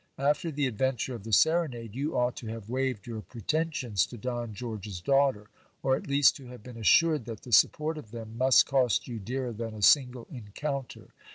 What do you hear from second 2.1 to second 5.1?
ought to have waived your pretensions to Don George's